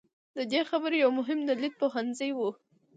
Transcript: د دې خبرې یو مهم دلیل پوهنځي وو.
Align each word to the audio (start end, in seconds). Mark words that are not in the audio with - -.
د 0.37 0.37
دې 0.51 0.61
خبرې 0.69 0.97
یو 1.03 1.11
مهم 1.19 1.39
دلیل 1.49 1.73
پوهنځي 1.81 2.29
وو. 2.33 2.49